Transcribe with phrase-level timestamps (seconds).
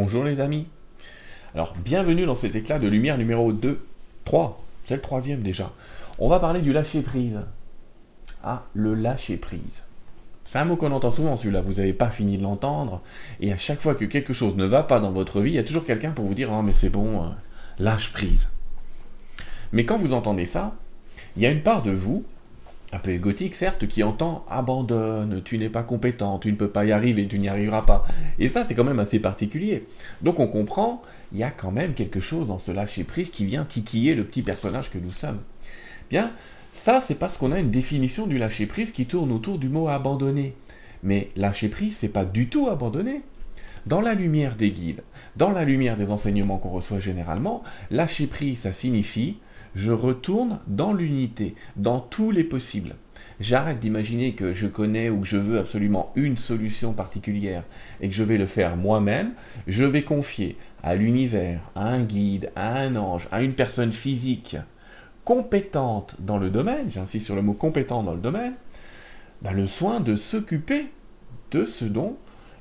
[0.00, 0.68] Bonjour les amis.
[1.56, 3.84] Alors, bienvenue dans cet éclat de lumière numéro 2,
[4.26, 5.72] 3, c'est le troisième déjà.
[6.20, 7.40] On va parler du lâcher prise.
[8.44, 9.82] Ah, le lâcher prise.
[10.44, 13.02] C'est un mot qu'on entend souvent celui-là, vous n'avez pas fini de l'entendre,
[13.40, 15.58] et à chaque fois que quelque chose ne va pas dans votre vie, il y
[15.58, 17.28] a toujours quelqu'un pour vous dire Ah, mais c'est bon, euh,
[17.80, 18.48] lâche prise.
[19.72, 20.76] Mais quand vous entendez ça,
[21.36, 22.24] il y a une part de vous
[22.92, 26.84] un peu égotique certes, qui entend abandonne, tu n'es pas compétent, tu ne peux pas
[26.84, 28.06] y arriver, tu n'y arriveras pas.
[28.38, 29.86] Et ça, c'est quand même assez particulier.
[30.22, 33.44] Donc on comprend, il y a quand même quelque chose dans ce lâcher prise qui
[33.44, 35.40] vient titiller le petit personnage que nous sommes.
[36.10, 36.32] Bien,
[36.72, 39.88] ça, c'est parce qu'on a une définition du lâcher prise qui tourne autour du mot
[39.88, 40.54] abandonner.
[41.02, 43.22] Mais lâcher prise, c'est pas du tout abandonner.
[43.86, 45.02] Dans la lumière des guides,
[45.36, 49.36] dans la lumière des enseignements qu'on reçoit généralement, lâcher prise, ça signifie
[49.78, 52.96] je retourne dans l'unité, dans tous les possibles.
[53.38, 57.62] J'arrête d'imaginer que je connais ou que je veux absolument une solution particulière
[58.00, 59.34] et que je vais le faire moi-même.
[59.68, 64.56] Je vais confier à l'univers, à un guide, à un ange, à une personne physique
[65.24, 68.54] compétente dans le domaine, j'insiste sur le mot compétent dans le domaine,
[69.42, 70.86] ben, le soin de s'occuper
[71.52, 72.16] de ce dont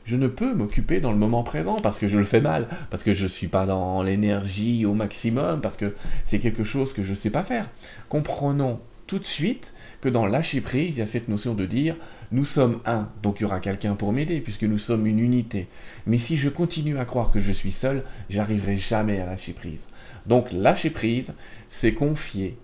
[0.07, 3.03] je ne peux m'occuper dans le moment présent parce que je le fais mal, parce
[3.03, 7.03] que je ne suis pas dans l'énergie au maximum, parce que c'est quelque chose que
[7.03, 7.69] je ne sais pas faire.
[8.07, 11.97] Comprenons tout de suite que dans lâcher prise, il y a cette notion de dire
[12.31, 15.67] nous sommes un, donc il y aura quelqu'un pour m'aider puisque nous sommes une unité.
[16.05, 19.87] Mais si je continue à croire que je suis seul, j'arriverai jamais à lâcher prise.
[20.25, 21.35] Donc lâcher prise,
[21.69, 22.57] c'est confier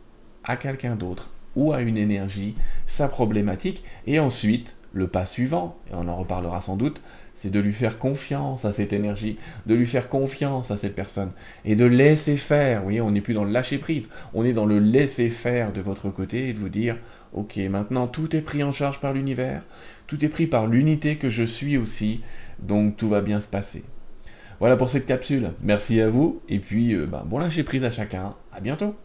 [0.46, 2.56] à quelqu'un d'autre ou à une énergie
[2.88, 7.02] sa problématique et ensuite le pas suivant, et on en reparlera sans doute,
[7.34, 11.32] c'est de lui faire confiance à cette énergie, de lui faire confiance à cette personne,
[11.66, 12.80] et de laisser faire.
[12.80, 15.74] Vous voyez, on n'est plus dans le lâcher prise, on est dans le laisser faire
[15.74, 16.98] de votre côté et de vous dire,
[17.34, 19.64] ok, maintenant tout est pris en charge par l'univers,
[20.08, 22.22] tout est pris par l'unité que je suis aussi,
[22.60, 23.84] donc tout va bien se passer.
[24.60, 25.52] Voilà pour cette capsule.
[25.62, 28.36] Merci à vous, et puis euh, ben, bon lâcher prise à chacun.
[28.54, 28.96] À bientôt.